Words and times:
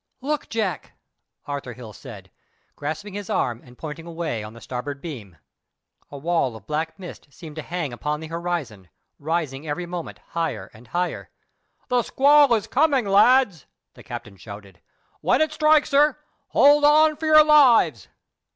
"Look, 0.19 0.49
Jack!" 0.49 0.93
Arthur 1.45 1.73
Hill 1.73 1.93
said, 1.93 2.31
grasping 2.75 3.13
his 3.13 3.29
arm 3.29 3.61
and 3.63 3.77
pointing 3.77 4.07
away 4.07 4.41
on 4.43 4.53
the 4.53 4.59
starboard 4.59 4.99
beam. 4.99 5.37
A 6.09 6.17
wall 6.17 6.55
of 6.55 6.65
black 6.65 6.97
mist 6.97 7.27
seemed 7.29 7.55
to 7.57 7.61
hang 7.61 7.93
upon 7.93 8.19
the 8.19 8.25
horizon, 8.25 8.89
rising 9.19 9.67
every 9.67 9.85
moment 9.85 10.17
higher 10.29 10.71
and 10.73 10.87
higher. 10.87 11.29
"The 11.89 12.01
squall 12.01 12.51
is 12.55 12.65
coming, 12.65 13.05
lads!" 13.05 13.67
the 13.93 14.01
captain 14.01 14.37
shouted. 14.37 14.81
"When 15.19 15.39
it 15.39 15.51
strikes 15.51 15.91
her, 15.91 16.17
hold 16.47 16.83
on 16.83 17.15
for 17.15 17.27
your 17.27 17.43
lives. 17.45 18.07